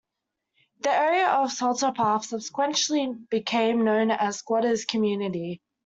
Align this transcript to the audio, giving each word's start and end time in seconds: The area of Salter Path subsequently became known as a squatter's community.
The 0.79 0.89
area 0.89 1.27
of 1.27 1.51
Salter 1.51 1.91
Path 1.91 2.25
subsequently 2.25 3.13
became 3.29 3.85
known 3.85 4.09
as 4.09 4.33
a 4.33 4.37
squatter's 4.39 4.83
community. 4.83 5.61